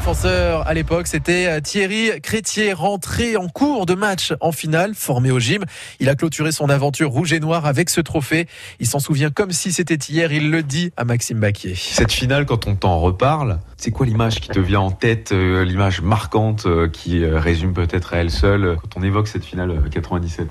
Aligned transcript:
défenseur 0.00 0.66
à 0.66 0.72
l'époque, 0.72 1.06
c'était 1.06 1.46
euh, 1.46 1.60
Thierry 1.60 2.22
Crétier, 2.22 2.72
rentré 2.72 3.36
en 3.36 3.48
cours 3.48 3.84
de 3.84 3.92
match 3.92 4.32
en 4.40 4.50
finale, 4.50 4.94
formé 4.94 5.30
au 5.30 5.38
gym. 5.38 5.62
Il 5.98 6.08
a 6.08 6.14
clôturé 6.14 6.52
son 6.52 6.70
aventure 6.70 7.10
rouge 7.10 7.34
et 7.34 7.38
noir 7.38 7.66
avec 7.66 7.90
ce 7.90 8.00
trophée. 8.00 8.46
Il 8.78 8.86
s'en 8.86 8.98
souvient 8.98 9.28
comme 9.28 9.52
si 9.52 9.72
c'était 9.72 9.96
hier, 9.96 10.32
il 10.32 10.50
le 10.50 10.62
dit 10.62 10.90
à 10.96 11.04
Maxime 11.04 11.38
Baquier. 11.38 11.74
Cette 11.74 12.12
finale, 12.12 12.46
quand 12.46 12.66
on 12.66 12.76
t'en 12.76 12.98
reparle, 12.98 13.60
c'est 13.76 13.90
quoi 13.90 14.06
l'image 14.06 14.40
qui 14.40 14.48
te 14.48 14.58
vient 14.58 14.80
en 14.80 14.90
tête, 14.90 15.32
euh, 15.32 15.66
l'image 15.66 16.00
marquante 16.00 16.64
euh, 16.64 16.88
qui 16.88 17.22
résume 17.26 17.74
peut-être 17.74 18.14
à 18.14 18.18
elle 18.18 18.30
seule 18.30 18.78
quand 18.80 18.96
on 18.98 19.02
évoque 19.02 19.28
cette 19.28 19.44
finale 19.44 19.82
97 19.90 20.48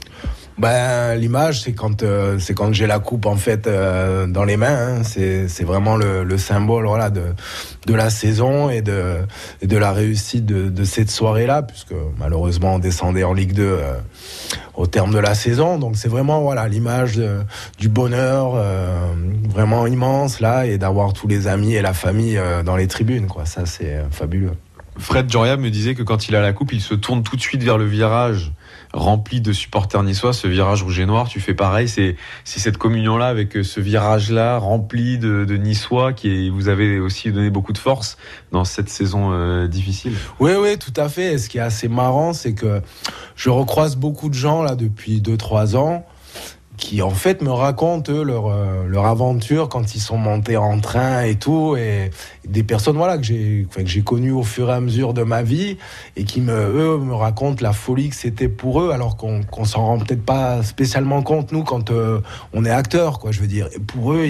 ben, 0.60 1.16
l'image, 1.16 1.62
c'est 1.62 1.72
quand 1.72 2.04
euh, 2.04 2.38
c'est 2.38 2.54
quand 2.54 2.74
j'ai 2.74 2.86
la 2.86 3.00
coupe 3.00 3.26
en 3.26 3.38
fait 3.38 3.66
euh, 3.66 4.28
dans 4.28 4.44
les 4.44 4.58
mains. 4.58 5.00
Hein. 5.00 5.04
C'est 5.04 5.64
vraiment 5.64 5.96
le, 5.96 6.26
le, 6.26 6.38
symbole 6.38 6.86
voilà 6.86 7.10
de 7.10 7.24
de 7.88 7.94
la 7.94 8.10
saison 8.10 8.70
et 8.70 8.82
de 8.82 9.20
de 9.62 9.78
la 9.78 9.94
réussite 9.94 10.46
de, 10.46 10.84
cette 10.84 11.12
soirée-là, 11.12 11.62
puisque 11.62 11.94
malheureusement 12.18 12.76
on 12.76 12.80
descendait 12.80 13.24
en 13.24 13.32
Ligue 13.32 13.54
2 13.54 13.64
euh, 13.64 13.94
au 14.76 14.86
terme 14.86 15.14
de 15.14 15.20
la 15.20 15.34
saison. 15.34 15.80
Donc 15.80 15.96
c'est 15.96 16.10
vraiment 16.10 16.42
voilà 16.42 16.68
l'image 16.68 17.22
du 17.78 17.88
bonheur 17.88 18.62
vraiment 19.48 19.88
immense 19.88 20.42
là 20.42 20.66
et 20.66 20.78
d'avoir 20.78 21.14
tous 21.14 21.28
les 21.28 21.48
amis 21.48 21.76
et 21.76 21.82
la 21.82 21.94
famille 21.94 22.40
dans 22.66 22.76
les 22.76 22.88
tribunes. 22.88 23.28
Ça 23.46 23.66
c'est 23.66 24.04
fabuleux. 24.12 24.52
Fred 24.98 25.32
Joria 25.32 25.56
me 25.56 25.70
disait 25.70 25.96
que 25.96 26.04
quand 26.04 26.28
il 26.28 26.36
a 26.36 26.42
la 26.42 26.52
coupe, 26.52 26.74
il 26.74 26.82
se 26.82 26.94
tourne 26.94 27.24
tout 27.24 27.38
de 27.38 27.42
suite 27.42 27.64
vers 27.64 27.78
le 27.78 27.86
virage 27.86 28.52
rempli 28.94 29.42
de 29.42 29.54
supporters 29.54 30.04
niçois, 30.04 30.34
ce 30.34 30.48
virage 30.48 30.84
rouge 30.84 31.00
et 31.00 31.06
noir, 31.06 31.28
tu 31.28 31.40
fais 31.40 31.54
pareil. 31.54 31.88
C'est 31.88 32.16
cette 32.44 32.78
communion-là 32.78 33.28
avec 33.28 33.56
euh, 33.56 33.64
ce 33.64 33.80
virage-là 33.80 34.58
rempli 34.58 35.18
de, 35.18 35.46
de, 35.46 35.58
niçois 35.58 36.14
qui 36.14 36.50
vous 36.50 36.70
avez 36.70 37.00
aussi 37.00 37.32
donné 37.32 37.50
beaucoup 37.50 37.74
de 37.74 37.78
force 37.78 38.18
dans 38.52 38.66
cette 38.66 38.90
saison 38.90 39.32
euh, 39.32 39.68
difficile. 39.68 40.14
Oui, 40.40 40.52
oui, 40.60 40.78
tout 40.78 40.94
à 40.96 41.10
fait. 41.10 41.34
Et 41.34 41.38
ce 41.38 41.50
qui 41.50 41.58
est 41.58 41.62
assez 41.62 41.88
marrant, 41.88 42.34
c'est 42.34 42.54
que 42.54 42.82
je 43.36 43.50
recroise 43.50 43.96
beaucoup 43.96 44.30
de 44.30 44.34
gens 44.34 44.64
là 44.64 44.76
depuis 44.76 45.22
2-3 45.22 45.76
ans 45.76 46.06
qui 46.80 47.02
en 47.02 47.10
fait 47.10 47.42
me 47.42 47.52
racontent 47.52 48.24
leur 48.24 48.48
euh, 48.48 48.86
leur 48.88 49.06
aventure 49.06 49.68
quand 49.68 49.96
ils 49.96 50.00
sont 50.00 50.18
montés 50.18 50.58
en 50.58 50.80
train 50.80 51.24
et 51.24 51.36
tout. 51.36 51.76
Et 51.76 52.10
des 52.48 52.64
personnes 52.64 52.96
voilà 52.96 53.18
que 53.18 53.24
j'ai 53.24 53.68
que 53.70 53.86
j'ai 53.86 54.02
connues 54.02 54.32
au 54.32 54.44
fur 54.44 54.70
et 54.70 54.74
à 54.74 54.80
mesure 54.80 55.14
de 55.14 55.24
ma 55.24 55.44
vie 55.44 55.78
et 56.16 56.24
qui 56.24 56.42
me 56.42 56.54
eux 56.54 56.98
me 56.98 57.14
racontent 57.14 57.62
la 57.62 57.74
folie 57.74 58.10
que 58.10 58.16
c'était 58.16 58.48
pour 58.48 58.82
eux 58.82 58.92
alors 58.92 59.18
qu'on 59.18 59.44
qu'on 59.44 59.66
s'en 59.66 59.86
rend 59.86 60.00
peut-être 60.00 60.24
pas 60.24 60.64
spécialement 60.64 61.22
compte 61.22 61.52
nous 61.52 61.64
quand 61.64 61.92
euh, 61.92 62.22
on 62.54 62.64
est 62.64 62.72
acteur 62.72 63.20
quoi 63.20 63.32
je 63.32 63.42
veux 63.42 63.48
dire. 63.48 63.68
Et 63.76 63.80
pour 63.80 64.14
eux 64.14 64.26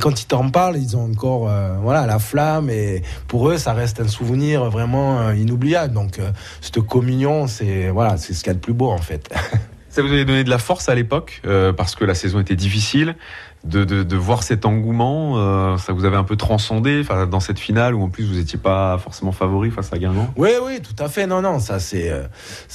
quand 0.00 0.20
ils 0.20 0.26
t'en 0.26 0.50
parlent 0.50 0.76
ils 0.76 0.96
ont 0.96 1.10
encore 1.10 1.48
euh, 1.48 1.76
voilà 1.80 2.06
la 2.06 2.18
flamme. 2.18 2.70
Et 2.70 3.02
pour 3.28 3.48
eux 3.48 3.56
ça 3.56 3.72
reste 3.72 4.00
un 4.00 4.08
souvenir 4.08 4.68
vraiment 4.68 5.30
inoubliable. 5.30 5.94
Donc 5.94 6.20
cette 6.60 6.80
communion 6.80 7.46
c'est 7.46 7.88
voilà 7.90 8.16
c'est 8.16 8.34
ce 8.34 8.40
qu'il 8.40 8.48
y 8.48 8.50
a 8.50 8.54
de 8.54 8.58
plus 8.58 8.74
beau 8.74 8.90
en 8.90 8.98
fait 8.98 9.32
Ça 9.98 10.04
vous 10.04 10.12
avait 10.12 10.24
donné 10.24 10.44
de 10.44 10.50
la 10.50 10.58
force 10.58 10.88
à 10.88 10.94
l'époque, 10.94 11.42
euh, 11.44 11.72
parce 11.72 11.96
que 11.96 12.04
la 12.04 12.14
saison 12.14 12.38
était 12.38 12.54
difficile, 12.54 13.16
de, 13.64 14.14
voir 14.14 14.44
cet 14.44 14.64
engouement. 14.64 15.32
Euh, 15.38 15.76
ça 15.76 15.92
vous 15.92 16.04
avait 16.04 16.16
un 16.16 16.22
peu 16.22 16.36
transcendé 16.36 17.02
dans 17.28 17.40
cette 17.40 17.58
finale 17.58 17.96
où 17.96 18.04
en 18.04 18.08
plus 18.08 18.24
vous 18.24 18.36
n'étiez 18.36 18.60
pas 18.60 18.96
forcément 18.98 19.32
favori 19.32 19.72
face 19.72 19.92
à 19.92 19.98
Guingamp? 19.98 20.32
Oui, 20.36 20.50
oui, 20.64 20.80
tout 20.80 20.94
à 21.02 21.08
fait. 21.08 21.26
Non, 21.26 21.42
non, 21.42 21.58
ça 21.58 21.80
c'est 21.80 22.12
euh, 22.12 22.22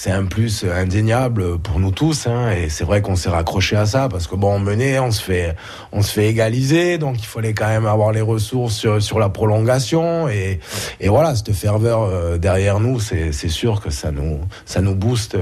un 0.08 0.26
plus 0.26 0.66
indéniable 0.66 1.60
pour 1.60 1.80
nous 1.80 1.92
tous. 1.92 2.28
Hein, 2.28 2.52
et 2.52 2.68
c'est 2.68 2.84
vrai 2.84 3.02
qu'on 3.02 3.16
s'est 3.16 3.30
raccroché 3.30 3.78
à 3.78 3.86
ça 3.86 4.10
parce 4.10 4.28
que 4.28 4.36
bon, 4.36 4.56
on 4.56 4.60
menait, 4.60 5.00
on 5.00 5.12
se 5.12 5.24
fait 5.24 5.56
fait 6.02 6.28
égaliser, 6.28 6.98
donc 6.98 7.22
il 7.22 7.26
fallait 7.26 7.54
quand 7.54 7.70
même 7.70 7.86
avoir 7.86 8.12
les 8.12 8.20
ressources 8.20 8.76
sur, 8.76 9.02
sur 9.02 9.18
la 9.18 9.30
prolongation. 9.30 10.28
Et, 10.28 10.60
et 11.00 11.08
voilà, 11.08 11.36
cette 11.36 11.54
ferveur 11.54 12.38
derrière 12.38 12.82
nous, 12.82 13.00
c'est 13.00 13.32
sûr 13.32 13.80
que 13.80 13.92
ça 13.92 14.12
nous 14.12 14.42
ça 14.66 14.82
nous 14.82 14.96
booste 14.96 15.38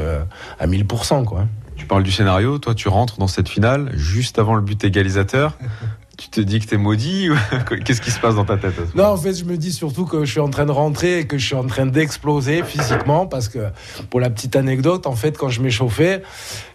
à 0.60 0.68
1000%. 0.68 1.26
Quoi. 1.26 1.48
Tu 1.82 1.88
parles 1.88 2.04
du 2.04 2.12
scénario, 2.12 2.60
toi 2.60 2.76
tu 2.76 2.90
rentres 2.90 3.18
dans 3.18 3.26
cette 3.26 3.50
finale 3.50 3.90
juste 3.96 4.38
avant 4.38 4.54
le 4.54 4.62
but 4.62 4.84
égalisateur. 4.84 5.58
tu 6.18 6.30
te 6.30 6.40
dis 6.40 6.60
que 6.60 6.68
t'es 6.68 6.78
maudit 6.78 7.30
Qu'est-ce 7.86 8.02
qui 8.02 8.12
se 8.12 8.20
passe 8.20 8.36
dans 8.36 8.46
ta 8.46 8.56
tête 8.58 8.76
Non, 8.94 9.06
en 9.06 9.18
fait, 9.18 9.34
je 9.34 9.46
me 9.46 9.58
dis 9.58 9.74
surtout 9.74 10.06
que 10.06 10.24
je 10.24 10.30
suis 10.30 10.40
en 10.40 10.52
train 10.52 10.68
de 10.68 10.72
rentrer 10.72 11.22
et 11.22 11.26
que 11.26 11.40
je 11.40 11.46
suis 11.48 11.56
en 11.56 11.66
train 11.66 11.88
d'exploser 11.88 12.62
physiquement 12.62 13.26
parce 13.26 13.50
que, 13.50 13.70
pour 14.12 14.20
la 14.20 14.30
petite 14.30 14.56
anecdote, 14.56 15.08
en 15.08 15.16
fait, 15.16 15.40
quand 15.40 15.50
je 15.50 15.60
m'échauffais, 15.60 16.22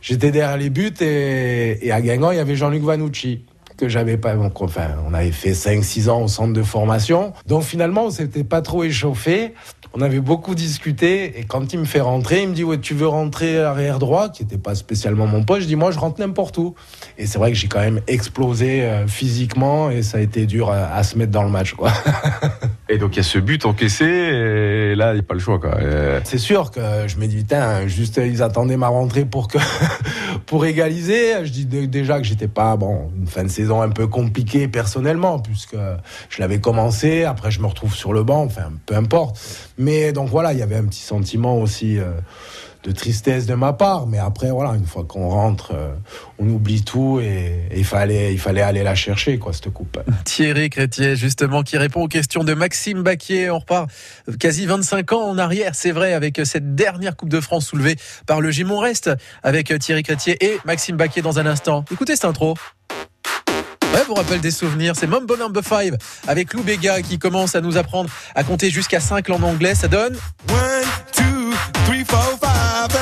j'étais 0.00 0.33
derrière 0.33 0.56
les 0.56 0.71
buts 0.71 0.93
et, 1.00 1.87
et 1.87 1.93
à 1.93 2.00
Guingamp, 2.00 2.33
il 2.33 2.39
y 2.39 2.41
avait 2.41 2.56
Jean-Luc 2.56 2.83
Vanucci 2.83 3.45
que 3.77 3.89
j'avais 3.89 4.17
pas. 4.17 4.35
Donc, 4.35 4.61
enfin, 4.61 4.89
on 5.09 5.15
avait 5.15 5.33
fait 5.33 5.53
5-6 5.53 6.09
ans 6.09 6.23
au 6.23 6.29
centre 6.29 6.53
de 6.53 6.63
formation. 6.63 7.33
Donc 7.47 7.63
finalement, 7.63 8.07
on 8.07 8.11
s'était 8.11 8.45
pas 8.45 8.63
trop 8.63 8.85
échauffé. 8.85 9.55
On 9.95 10.03
avait 10.03 10.21
beaucoup 10.21 10.55
discuté 10.55 11.39
et 11.39 11.45
quand 11.45 11.73
il 11.73 11.79
me 11.79 11.87
fait 11.87 12.01
rentrer, 12.01 12.43
il 12.43 12.51
me 12.51 12.55
dit 12.55 12.65
ouais 12.65 12.79
tu 12.79 12.93
veux 12.93 13.07
rentrer 13.07 13.59
arrière 13.61 13.99
droit, 13.99 14.29
qui 14.29 14.43
n'était 14.43 14.59
pas 14.59 14.75
spécialement 14.75 15.27
mon 15.27 15.43
poste? 15.43 15.63
Je 15.63 15.67
dis 15.69 15.77
moi 15.77 15.91
je 15.91 15.99
rentre 15.99 16.21
n'importe 16.21 16.59
où. 16.59 16.75
Et 17.17 17.27
c'est 17.27 17.39
vrai 17.39 17.51
que 17.51 17.57
j'ai 17.57 17.69
quand 17.69 17.81
même 17.81 18.03
explosé 18.07 18.83
euh, 18.83 19.07
physiquement 19.07 19.91
et 19.91 20.03
ça 20.03 20.19
a 20.19 20.21
été 20.21 20.45
dur 20.45 20.71
à, 20.71 21.03
se 21.03 21.17
mettre 21.17 21.33
dans 21.33 21.45
le 21.45 21.49
match 21.49 21.73
quoi. 21.73 21.93
et 22.91 22.99
donc 22.99 23.15
il 23.15 23.19
y 23.19 23.21
a 23.21 23.23
ce 23.23 23.39
but 23.39 23.65
encaissé 23.65 24.05
et 24.05 24.95
là 24.97 25.13
il 25.13 25.15
n'y 25.15 25.21
a 25.21 25.23
pas 25.23 25.35
le 25.35 25.41
choix 25.41 25.59
quoi. 25.59 25.79
C'est 26.25 26.39
sûr 26.39 26.71
que 26.71 26.81
je 27.07 27.17
me 27.17 27.27
dis 27.27 27.37
putain 27.37 27.87
juste 27.87 28.21
ils 28.23 28.43
attendaient 28.43 28.77
ma 28.77 28.89
rentrée 28.89 29.25
pour 29.25 29.49
que 29.49 29.59
pour 30.47 30.67
égaliser. 30.67 31.45
Je 31.45 31.51
dis 31.51 31.65
déjà 31.65 32.19
que 32.19 32.25
j'étais 32.25 32.49
pas 32.49 32.77
bon 32.77 33.11
une 33.17 33.27
fin 33.27 33.45
de 33.45 33.49
saison 33.49 33.66
un 33.75 33.91
peu 33.91 34.06
compliquée 34.06 34.69
personnellement 34.69 35.38
puisque 35.38 35.77
je 36.28 36.41
l'avais 36.41 36.60
commencé. 36.60 37.25
Après 37.25 37.50
je 37.50 37.60
me 37.60 37.66
retrouve 37.66 37.94
sur 37.94 38.12
le 38.12 38.22
banc. 38.22 38.44
Enfin 38.44 38.72
peu 38.87 38.94
importe. 38.97 39.38
Mais 39.78 40.12
donc 40.12 40.28
voilà, 40.28 40.53
il 40.53 40.59
y 40.59 40.62
avait 40.62 40.77
un 40.77 40.84
petit 40.84 41.03
sentiment 41.03 41.59
aussi 41.59 41.99
euh, 41.99 42.12
de 42.87 42.93
tristesse 42.93 43.47
de 43.47 43.54
ma 43.54 43.72
part. 43.72 44.06
Mais 44.06 44.19
après, 44.19 44.50
voilà, 44.50 44.71
une 44.71 44.87
fois 44.87 45.04
qu'on 45.04 45.28
rentre, 45.28 45.72
euh, 45.75 45.94
on 46.38 46.49
oublie 46.49 46.82
tout 46.82 47.21
et, 47.21 47.69
il, 47.75 47.84
fallait, 47.84 48.32
il 48.32 48.38
fallait 48.38 48.62
aller 48.62 48.82
la 48.82 48.94
chercher, 48.94 49.38
quoi, 49.38 49.53
cette 49.53 49.71
coupe. 49.71 49.98
Thierry 50.25 50.71
Crétier, 50.71 51.16
justement, 51.16 51.62
qui 51.62 51.77
répond 51.77 52.03
aux 52.03 52.09
questions 52.09 52.44
de 52.44 52.54
Maxime 52.54 53.03
Baquier. 53.03 53.50
On 53.50 53.59
repart 53.59 53.91
quasi 54.38 54.66
25 54.66 55.12
ans 55.12 55.28
en 55.28 55.38
arrière, 55.38 55.75
c'est 55.75 55.93
vrai, 55.93 56.12
avec 56.12 56.41
cette 56.44 56.75
dernière 56.75 57.16
Coupe 57.16 57.28
de 57.28 57.41
France 57.41 57.66
soulevée 57.66 57.97
par 58.27 58.41
le 58.41 58.50
Gimon 58.50 58.78
reste 58.78 59.10
avec 59.43 59.77
Thierry 59.78 60.03
Crétier 60.03 60.37
et 60.44 60.59
Maxime 60.65 60.97
Baquier 60.97 61.22
dans 61.22 61.38
un 61.38 61.47
instant. 61.47 61.84
Écoutez 61.91 62.15
cette 62.15 62.25
intro. 62.25 62.54
Ouais, 63.97 64.05
vous 64.07 64.12
rappelle 64.12 64.41
des 64.43 64.51
souvenirs. 64.51 64.93
C'est 64.95 65.07
Mumbo 65.07 65.39
Number 65.39 65.65
5 65.65 65.95
avec 66.29 66.53
Lou 66.53 66.62
Bega 66.62 67.01
qui 67.01 67.19
commence 67.19 67.55
à 67.55 67.62
nous 67.62 67.79
apprendre 67.79 68.11
à 68.34 68.45
compter 68.45 68.69
jusqu'à 68.69 69.01
5 69.01 69.31
en 69.31 69.41
anglais. 69.41 69.75
Ça 69.75 69.89
donne 69.89 70.15
1, 70.51 70.53
2, 71.17 71.55
3, 71.87 71.95
4, 72.05 72.39
5. 72.43 72.47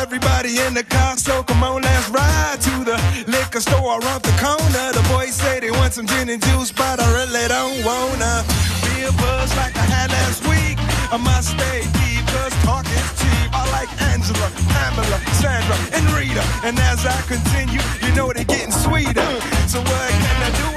Everybody 0.05 0.61
in 0.61 0.73
the 0.73 0.85
car, 0.85 1.19
so 1.19 1.43
come 1.43 1.65
on, 1.65 1.83
let's 1.83 2.09
ride 2.11 2.61
to 2.61 2.85
the 2.85 2.97
liquor 3.27 3.61
store 3.61 3.99
around 3.99 4.23
the 4.23 4.31
corner. 4.39 4.93
The 4.93 5.03
boys 5.11 5.35
say 5.35 5.59
they 5.59 5.73
want 5.73 5.95
some 5.95 6.07
gin 6.07 6.29
and 6.29 6.41
juice, 6.41 6.71
but 6.71 7.01
I 7.01 7.11
really 7.11 7.49
don't 7.49 7.85
wanna 7.85 8.45
be 8.87 9.03
a 9.03 9.11
buzz 9.19 9.51
like 9.57 9.75
I 9.77 9.87
had 9.91 10.13
last 10.13 10.47
week. 10.47 10.79
I 11.11 11.17
must 11.17 11.59
stay 11.59 11.83
deep, 11.99 12.25
cause 12.31 12.55
talk 12.63 12.87
is 12.87 13.11
cheap. 13.19 13.51
I 13.51 13.67
like 13.73 13.91
Angela, 14.13 14.49
Pamela, 14.71 15.19
Sandra, 15.43 15.77
and 15.91 16.07
Rita. 16.15 16.45
And 16.63 16.79
as 16.79 17.05
I 17.05 17.21
continue, 17.27 17.83
you 18.07 18.15
know 18.15 18.33
they're 18.33 18.45
getting 18.45 18.71
sweeter. 18.71 19.27
So 19.67 19.81
what 19.81 20.11
can 20.23 20.39
I 20.39 20.51
do? 20.63 20.74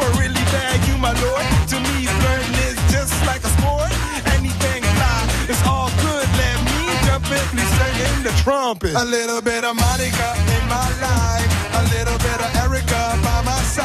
The 8.28 8.34
trumpet. 8.44 8.94
A 8.94 9.06
little 9.06 9.42
bit 9.42 9.64
of 9.64 9.76
Monica 9.76 10.30
in 10.56 10.64
my 10.68 10.90
life, 11.00 11.52
a 11.80 11.84
little 11.96 12.18
bit 12.20 12.40
of 12.44 12.50
Erica 12.64 13.20
by 13.24 13.42
my 13.46 13.62
side, 13.64 13.77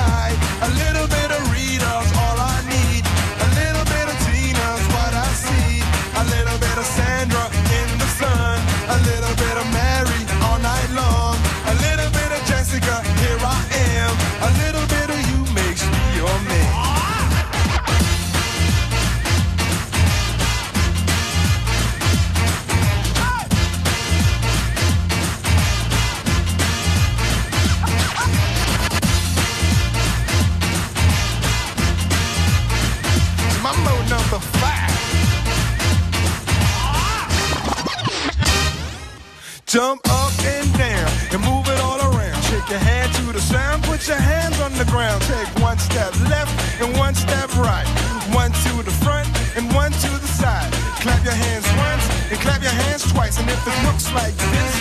Jump 39.73 40.07
up 40.11 40.33
and 40.45 40.69
down 40.77 41.09
and 41.33 41.41
move 41.49 41.67
it 41.67 41.81
all 41.81 41.97
around. 41.97 42.43
Shake 42.45 42.69
your 42.69 42.79
head 42.79 43.09
to 43.15 43.33
the 43.33 43.41
sound, 43.41 43.83
put 43.85 44.07
your 44.07 44.19
hands 44.19 44.61
on 44.61 44.71
the 44.75 44.85
ground. 44.85 45.23
Take 45.23 45.49
one 45.65 45.79
step 45.79 46.13
left 46.29 46.53
and 46.83 46.95
one 46.99 47.15
step 47.15 47.49
right. 47.57 47.89
One 48.37 48.53
to 48.53 48.83
the 48.85 48.93
front 49.01 49.33
and 49.57 49.73
one 49.73 49.91
to 49.91 50.11
the 50.21 50.29
side. 50.29 50.71
Clap 51.01 51.25
your 51.25 51.33
hands 51.33 51.65
once 51.81 52.05
and 52.31 52.39
clap 52.45 52.61
your 52.61 52.77
hands 52.85 53.11
twice. 53.11 53.41
And 53.41 53.49
if 53.49 53.67
it 53.67 53.79
looks 53.89 54.13
like 54.13 54.37
this, 54.37 54.72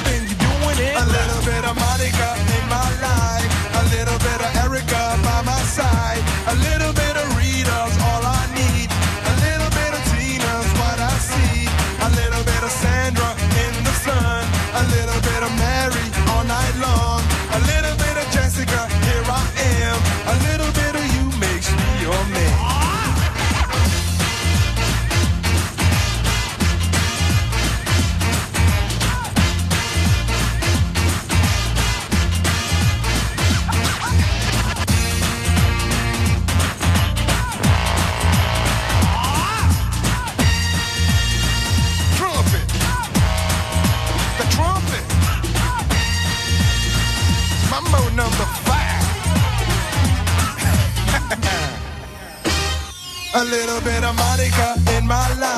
A 53.42 53.44
little 53.44 53.82
bit 53.82 54.04
of 54.04 54.16
Monica 54.18 54.76
in 54.96 55.08
my 55.08 55.28
life. 55.40 55.51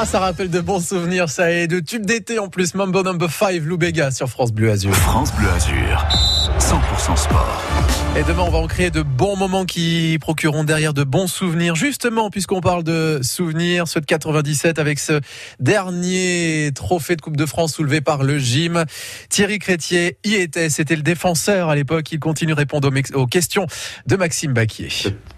Ah, 0.00 0.06
ça 0.06 0.20
rappelle 0.20 0.48
de 0.48 0.60
bons 0.60 0.78
souvenirs, 0.78 1.28
ça, 1.28 1.50
et 1.50 1.66
de 1.66 1.80
tubes 1.80 2.06
d'été 2.06 2.38
en 2.38 2.48
plus. 2.48 2.76
Mambo 2.76 3.02
Number 3.02 3.28
5, 3.28 3.62
Lou 3.64 3.78
Bega 3.78 4.12
sur 4.12 4.28
France 4.28 4.52
Bleu 4.52 4.70
Azur. 4.70 4.94
France 4.94 5.32
Bleu 5.32 5.48
Azur, 5.50 6.06
100% 6.60 7.16
sport. 7.16 7.62
Et 8.16 8.24
demain, 8.24 8.42
on 8.42 8.50
va 8.50 8.58
en 8.58 8.66
créer 8.66 8.90
de 8.90 9.02
bons 9.02 9.36
moments 9.36 9.64
qui 9.64 10.18
procureront 10.20 10.64
derrière 10.64 10.92
de 10.92 11.04
bons 11.04 11.28
souvenirs. 11.28 11.76
Justement, 11.76 12.30
puisqu'on 12.30 12.60
parle 12.60 12.82
de 12.82 13.20
souvenirs, 13.22 13.86
ceux 13.86 14.00
de 14.00 14.06
97 14.06 14.78
avec 14.80 14.98
ce 14.98 15.20
dernier 15.60 16.70
trophée 16.74 17.14
de 17.14 17.20
Coupe 17.20 17.36
de 17.36 17.46
France 17.46 17.74
soulevé 17.74 18.00
par 18.00 18.24
le 18.24 18.38
gym. 18.38 18.84
Thierry 19.28 19.58
Crétier 19.60 20.18
y 20.24 20.34
était. 20.34 20.68
C'était 20.68 20.96
le 20.96 21.02
défenseur 21.02 21.68
à 21.68 21.76
l'époque. 21.76 22.10
Il 22.10 22.18
continue 22.18 22.52
de 22.52 22.56
répondre 22.56 22.90
aux, 23.14 23.26
questions 23.26 23.66
de 24.06 24.16
Maxime 24.16 24.52
Baquier. 24.52 24.88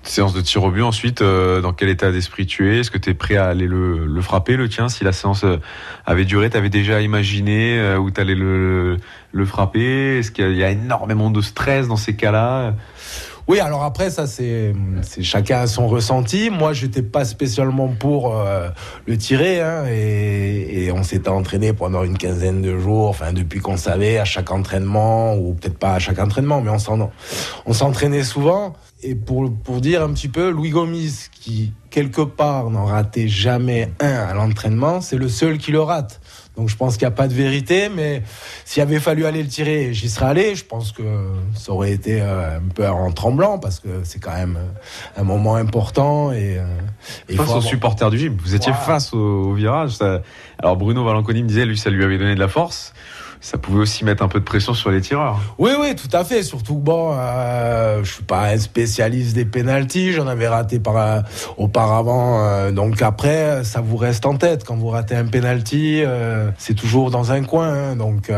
Séance 0.02 0.32
de 0.32 0.40
tir 0.40 0.64
au 0.64 0.70
but 0.70 0.82
ensuite, 0.82 1.20
euh, 1.20 1.60
dans 1.60 1.74
quel 1.74 1.90
état 1.90 2.10
d'esprit 2.10 2.46
tu 2.46 2.72
es? 2.74 2.80
Est-ce 2.80 2.90
que 2.90 2.98
tu 2.98 3.10
es 3.10 3.14
prêt 3.14 3.36
à 3.36 3.46
aller 3.46 3.66
le, 3.66 4.20
frapper, 4.22 4.56
le 4.56 4.68
tien 4.68 4.88
Si 4.88 5.04
la 5.04 5.12
séance 5.12 5.44
euh, 5.44 5.58
avait 6.06 6.24
duré, 6.24 6.48
tu 6.48 6.56
avais 6.56 6.70
déjà 6.70 7.02
imaginé 7.02 7.78
euh, 7.78 7.98
où 7.98 8.10
tu 8.10 8.20
allais 8.20 8.34
le, 8.34 8.96
frapper? 9.44 10.18
Est-ce 10.18 10.30
qu'il 10.30 10.56
y 10.56 10.64
a 10.64 10.70
énormément 10.70 11.30
de 11.30 11.42
stress 11.42 11.88
dans 11.88 11.96
ces 11.96 12.16
cas-là? 12.16 12.59
Oui, 13.50 13.58
alors 13.58 13.82
après, 13.82 14.10
ça, 14.10 14.28
c'est 14.28 14.72
chacun 15.22 15.62
a 15.62 15.66
son 15.66 15.88
ressenti. 15.88 16.50
Moi, 16.50 16.72
j'étais 16.72 17.02
pas 17.02 17.24
spécialement 17.24 17.88
pour 17.88 18.36
euh, 18.36 18.68
le 19.06 19.18
tirer, 19.18 19.60
hein, 19.60 19.86
et, 19.86 20.92
on 20.94 21.02
s'était 21.02 21.30
entraîné 21.30 21.72
pendant 21.72 22.04
une 22.04 22.16
quinzaine 22.16 22.62
de 22.62 22.78
jours, 22.78 23.08
enfin, 23.08 23.32
depuis 23.32 23.58
qu'on 23.58 23.76
savait, 23.76 24.18
à 24.18 24.24
chaque 24.24 24.52
entraînement, 24.52 25.34
ou 25.34 25.54
peut-être 25.54 25.78
pas 25.78 25.94
à 25.94 25.98
chaque 25.98 26.20
entraînement, 26.20 26.60
mais 26.60 26.70
on 27.66 27.72
s'entraînait 27.72 28.22
souvent. 28.22 28.74
Et 29.02 29.14
pour, 29.14 29.50
pour 29.52 29.80
dire 29.80 30.04
un 30.04 30.12
petit 30.12 30.28
peu, 30.28 30.50
Louis 30.50 30.70
Gomis, 30.70 31.28
qui 31.32 31.72
quelque 31.90 32.22
part 32.22 32.70
n'en 32.70 32.84
ratait 32.84 33.28
jamais 33.28 33.90
un 33.98 34.12
à 34.12 34.34
l'entraînement, 34.34 35.00
c'est 35.00 35.16
le 35.16 35.28
seul 35.28 35.58
qui 35.58 35.72
le 35.72 35.80
rate. 35.80 36.20
Donc 36.60 36.68
je 36.68 36.76
pense 36.76 36.98
qu'il 36.98 37.06
n'y 37.08 37.12
a 37.14 37.16
pas 37.16 37.26
de 37.26 37.32
vérité, 37.32 37.88
mais 37.88 38.22
s'il 38.66 38.82
avait 38.82 39.00
fallu 39.00 39.24
aller 39.24 39.42
le 39.42 39.48
tirer, 39.48 39.94
j'y 39.94 40.10
serais 40.10 40.26
allé. 40.26 40.54
Je 40.54 40.62
pense 40.66 40.92
que 40.92 41.02
ça 41.54 41.72
aurait 41.72 41.92
été 41.92 42.20
euh, 42.20 42.58
un 42.58 42.68
peu 42.74 42.86
en 42.86 43.10
tremblant 43.12 43.58
parce 43.58 43.80
que 43.80 43.88
c'est 44.04 44.18
quand 44.18 44.34
même 44.34 44.58
euh, 44.58 45.20
un 45.20 45.24
moment 45.24 45.54
important 45.56 46.32
et, 46.32 46.58
euh, 46.58 46.64
et 47.30 47.32
il 47.32 47.36
Face 47.38 47.46
aux 47.46 47.50
avoir- 47.52 47.62
supporters 47.62 48.10
du 48.10 48.18
gym. 48.18 48.36
Vous 48.44 48.54
étiez 48.54 48.74
face 48.74 49.14
au, 49.14 49.18
au 49.18 49.54
virage. 49.54 49.92
ça- 49.92 50.20
Alors 50.58 50.76
Bruno 50.76 51.02
Valanconi 51.02 51.42
me 51.42 51.48
disait, 51.48 51.64
lui, 51.64 51.78
ça 51.78 51.88
lui 51.88 52.04
avait 52.04 52.18
donné 52.18 52.34
de 52.34 52.40
la 52.40 52.48
force. 52.48 52.92
Ça 53.42 53.56
pouvait 53.56 53.80
aussi 53.80 54.04
mettre 54.04 54.22
un 54.22 54.28
peu 54.28 54.38
de 54.38 54.44
pression 54.44 54.74
sur 54.74 54.90
les 54.90 55.00
tireurs. 55.00 55.40
Oui, 55.56 55.70
oui, 55.80 55.94
tout 55.96 56.14
à 56.14 56.24
fait. 56.24 56.42
Surtout 56.42 56.74
bon, 56.74 57.14
euh, 57.16 58.04
je 58.04 58.12
suis 58.12 58.22
pas 58.22 58.48
un 58.50 58.58
spécialiste 58.58 59.34
des 59.34 59.46
pénalties. 59.46 60.12
J'en 60.12 60.26
avais 60.26 60.46
raté 60.46 60.78
par 60.78 60.96
euh, 60.98 61.20
auparavant. 61.56 62.44
euh, 62.44 62.70
donc 62.70 63.00
après, 63.00 63.64
ça 63.64 63.80
vous 63.80 63.96
reste 63.96 64.26
en 64.26 64.36
tête 64.36 64.64
quand 64.64 64.76
vous 64.76 64.88
ratez 64.88 65.16
un 65.16 65.24
penalty. 65.24 66.02
euh, 66.04 66.50
c'est 66.58 66.74
toujours 66.74 67.10
dans 67.10 67.32
un 67.32 67.42
coin. 67.42 67.68
hein, 67.68 67.96
donc, 67.96 68.30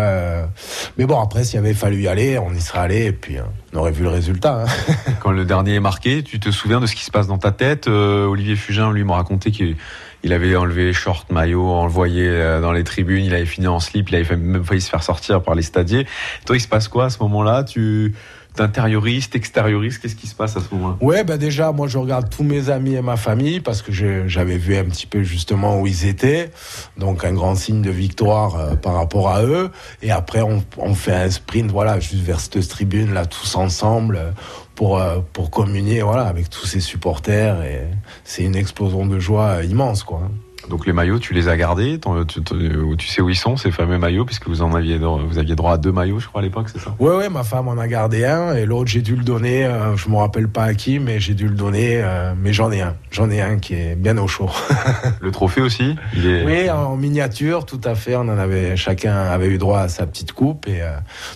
mais 0.96 1.04
bon, 1.06 1.20
après, 1.20 1.42
s'il 1.42 1.58
avait 1.58 1.74
fallu 1.74 2.02
y 2.02 2.08
aller, 2.08 2.38
on 2.38 2.52
y 2.52 2.60
serait 2.60 2.78
allé 2.78 3.04
et 3.06 3.12
puis 3.12 3.38
on 3.72 3.78
aurait 3.78 3.90
vu 3.92 4.04
le 4.04 4.10
résultat. 4.10 4.64
hein. 4.66 4.92
Quand 5.20 5.32
le 5.32 5.44
dernier 5.44 5.74
est 5.74 5.80
marqué, 5.80 6.22
tu 6.22 6.38
te 6.38 6.50
souviens 6.50 6.78
de 6.78 6.86
ce 6.86 6.94
qui 6.94 7.04
se 7.04 7.10
passe 7.10 7.26
dans 7.26 7.38
ta 7.38 7.50
tête? 7.50 7.88
Olivier 7.88 8.54
Fugin, 8.54 8.92
lui, 8.92 9.02
m'a 9.02 9.16
raconté 9.16 9.50
qu'il 9.50 9.76
il 10.22 10.32
avait 10.32 10.54
enlevé 10.56 10.92
short, 10.92 11.30
maillot, 11.30 11.86
voyait 11.88 12.28
euh, 12.28 12.60
dans 12.60 12.72
les 12.72 12.84
tribunes, 12.84 13.24
il 13.24 13.34
avait 13.34 13.46
fini 13.46 13.66
en 13.66 13.80
slip, 13.80 14.10
il 14.10 14.16
avait 14.16 14.36
même 14.36 14.64
failli 14.64 14.80
se 14.80 14.90
faire 14.90 15.02
sortir 15.02 15.42
par 15.42 15.54
les 15.54 15.62
stadiers. 15.62 16.06
Toi, 16.46 16.56
il 16.56 16.60
se 16.60 16.68
passe 16.68 16.88
quoi 16.88 17.06
à 17.06 17.10
ce 17.10 17.18
moment-là? 17.22 17.64
Tu 17.64 18.14
t'intériorises, 18.54 19.30
t'extériorises 19.30 19.98
Qu'est-ce 19.98 20.16
qui 20.16 20.26
se 20.26 20.34
passe 20.34 20.56
à 20.56 20.60
ce 20.60 20.74
moment-là? 20.74 20.96
Ouais, 21.00 21.24
bah 21.24 21.36
déjà, 21.38 21.72
moi 21.72 21.88
je 21.88 21.98
regarde 21.98 22.28
tous 22.30 22.44
mes 22.44 22.70
amis 22.70 22.94
et 22.94 23.02
ma 23.02 23.16
famille 23.16 23.60
parce 23.60 23.82
que 23.82 23.92
j'avais 23.92 24.56
vu 24.58 24.76
un 24.76 24.84
petit 24.84 25.06
peu 25.06 25.22
justement 25.22 25.80
où 25.80 25.86
ils 25.86 26.06
étaient. 26.06 26.50
Donc 26.96 27.24
un 27.24 27.32
grand 27.32 27.54
signe 27.54 27.82
de 27.82 27.90
victoire 27.90 28.56
euh, 28.56 28.74
par 28.74 28.94
rapport 28.94 29.28
à 29.30 29.42
eux. 29.44 29.70
Et 30.02 30.10
après, 30.10 30.42
on, 30.42 30.94
fait 30.94 31.14
un 31.14 31.30
sprint, 31.30 31.70
voilà, 31.70 31.98
juste 32.00 32.22
vers 32.22 32.40
cette 32.40 32.68
tribune 32.68 33.12
là, 33.14 33.26
tous 33.26 33.54
ensemble. 33.56 34.16
euh, 34.16 34.30
Pour, 34.74 34.98
euh, 34.98 35.18
pour 35.34 35.50
communier 35.50 36.00
voilà, 36.02 36.24
avec 36.24 36.48
tous 36.48 36.66
ces 36.66 36.80
supporters 36.80 37.62
et 37.62 37.82
c'est 38.24 38.42
une 38.42 38.56
explosion 38.56 39.06
de 39.06 39.18
joie 39.20 39.62
immense 39.62 40.02
quoi. 40.02 40.22
Donc 40.68 40.86
les 40.86 40.92
maillots, 40.92 41.18
tu 41.18 41.34
les 41.34 41.48
as 41.48 41.56
gardés 41.56 41.98
T'en- 41.98 42.24
tu, 42.24 42.42
tu- 42.42 42.54
tu 42.98 43.06
sais 43.08 43.20
où 43.20 43.28
ils 43.28 43.36
sont, 43.36 43.56
ces 43.56 43.70
fameux 43.70 43.98
maillots, 43.98 44.24
puisque 44.24 44.46
vous 44.48 44.62
en 44.62 44.74
aviez, 44.74 44.98
droit- 44.98 45.20
vous 45.26 45.38
aviez 45.38 45.54
droit 45.56 45.72
à 45.72 45.76
deux 45.78 45.92
maillots, 45.92 46.20
je 46.20 46.28
crois, 46.28 46.40
à 46.40 46.44
l'époque, 46.44 46.68
c'est 46.72 46.80
ça? 46.80 46.94
Ouais 46.98 47.14
ouais 47.16 47.28
ma 47.28 47.42
femme 47.44 47.68
en 47.68 47.78
a 47.78 47.88
gardé 47.88 48.24
un 48.24 48.54
et 48.54 48.64
l'autre 48.66 48.90
j'ai 48.90 49.02
dû 49.02 49.16
le 49.16 49.24
donner, 49.24 49.64
euh, 49.66 49.96
je 49.96 50.08
me 50.08 50.16
rappelle 50.16 50.48
pas 50.48 50.64
à 50.64 50.74
qui 50.74 50.98
mais 50.98 51.18
j'ai 51.20 51.34
dû 51.34 51.48
le 51.48 51.54
donner 51.54 52.00
euh, 52.02 52.32
mais 52.40 52.52
j'en 52.52 52.70
ai 52.70 52.80
un, 52.80 52.94
j'en 53.10 53.30
ai 53.30 53.40
un 53.40 53.58
qui 53.58 53.74
est 53.74 53.94
bien 53.96 54.16
au 54.18 54.26
chaud. 54.28 54.50
Le 55.20 55.30
trophée 55.30 55.60
aussi? 55.60 55.96
Il 56.14 56.26
est... 56.26 56.44
Oui, 56.44 56.70
en 56.70 56.96
miniature, 56.96 57.64
tout 57.66 57.80
à 57.84 57.94
fait. 57.94 58.16
On 58.16 58.20
en 58.22 58.38
avait, 58.38 58.76
chacun 58.76 59.14
avait 59.14 59.46
eu 59.48 59.58
droit 59.58 59.80
à 59.80 59.88
sa 59.88 60.06
petite 60.06 60.32
coupe. 60.32 60.66
Et 60.68 60.82
euh, 60.82 60.90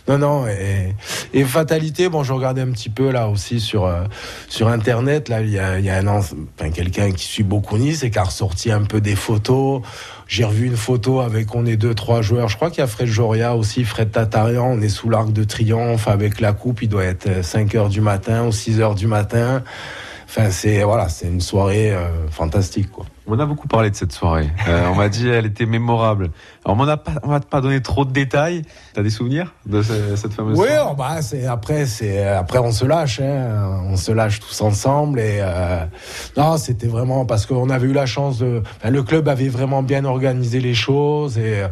non, 0.09 0.18
non. 0.18 0.47
Et, 0.47 0.95
et 1.33 1.45
fatalité, 1.45 2.09
bon, 2.09 2.23
je 2.25 2.33
regardais 2.33 2.62
un 2.62 2.71
petit 2.71 2.90
peu 2.90 3.11
là 3.11 3.28
aussi 3.28 3.61
sur 3.61 3.85
euh, 3.87 4.02
sur 4.49 4.68
internet. 4.68 5.28
Là, 5.28 5.40
il 5.42 5.50
y 5.50 5.59
a, 5.59 5.78
il 5.78 5.85
y 5.85 5.90
a 5.90 5.99
un, 5.99 6.06
enfin, 6.06 6.71
quelqu'un 6.73 7.11
qui 7.12 7.25
suit 7.26 7.42
beaucoup 7.42 7.76
Nice 7.78 8.02
et 8.02 8.11
qui 8.11 8.18
a 8.18 8.25
ressorti 8.25 8.71
un 8.73 8.83
peu 8.83 9.00
des 9.00 9.15
photos. 9.16 9.82
J'ai 10.28 10.44
revu 10.44 10.66
une 10.66 10.76
photo 10.76 11.20
avec 11.20 11.54
on 11.54 11.66
est 11.66 11.76
deux, 11.76 11.94
trois 11.94 12.23
joueurs. 12.23 12.49
Je 12.49 12.56
crois 12.56 12.70
qu'il 12.70 12.80
y 12.80 12.82
a 12.82 12.87
Fred 12.87 13.06
Joria 13.08 13.56
aussi, 13.56 13.85
Fred 13.85 14.11
Tatarian. 14.11 14.66
On 14.66 14.80
est 14.80 14.88
sous 14.88 15.08
l'arc 15.08 15.32
de 15.32 15.44
triomphe 15.44 16.08
avec 16.08 16.40
la 16.40 16.52
coupe. 16.52 16.82
Il 16.82 16.88
doit 16.88 17.04
être 17.04 17.44
5 17.44 17.75
heures 17.75 17.88
du 17.88 18.00
matin 18.00 18.46
ou 18.46 18.52
6 18.52 18.80
heures 18.80 18.94
du 18.94 19.06
matin. 19.06 19.62
Enfin, 20.28 20.50
c'est 20.50 20.82
voilà, 20.82 21.08
c'est 21.08 21.28
une 21.28 21.40
soirée 21.40 21.92
euh, 21.92 22.28
fantastique. 22.30 22.88
On 23.28 23.38
a 23.40 23.45
beaucoup 23.47 23.66
parlé 23.66 23.90
de 23.90 23.97
cette 23.97 24.12
soirée. 24.12 24.49
Euh, 24.68 24.87
on 24.88 24.95
m'a 24.95 25.09
dit 25.09 25.28
elle 25.28 25.47
était 25.47 25.66
mémorable. 25.66 26.30
Alors 26.64 26.76
on 26.76 26.85
m'en 26.85 26.88
a 26.88 26.97
pas, 26.97 27.12
on 27.25 27.28
va 27.28 27.40
pas 27.40 27.61
donné 27.61 27.83
trop 27.83 28.04
de 28.04 28.12
détails. 28.12 28.62
T'as 28.95 29.02
des 29.02 29.11
souvenirs 29.11 29.52
de 29.66 29.83
ce- 29.83 30.14
cette 30.14 30.33
fameuse 30.33 30.56
Oui, 30.59 30.68
soirée? 30.68 30.88
oh, 30.92 30.95
bah, 30.95 31.23
c'est 31.23 31.45
après, 31.47 31.87
c'est 31.87 32.25
après 32.25 32.59
on 32.59 32.71
se 32.71 32.85
lâche, 32.85 33.18
hein, 33.21 33.80
on 33.88 33.97
se 33.97 34.12
lâche 34.12 34.38
tous 34.38 34.61
ensemble 34.61 35.18
et 35.18 35.38
euh, 35.40 35.85
non, 36.37 36.56
c'était 36.56 36.87
vraiment 36.87 37.26
parce 37.26 37.47
qu'on 37.47 37.68
avait 37.68 37.88
eu 37.88 37.92
la 37.92 38.06
chance 38.06 38.38
de, 38.38 38.62
enfin, 38.80 38.90
le 38.90 39.02
club 39.02 39.28
avait 39.28 39.49
vraiment 39.49 39.83
bien 39.83 40.04
organisé 40.04 40.61
les 40.61 40.75
choses 40.75 41.37
et 41.37 41.64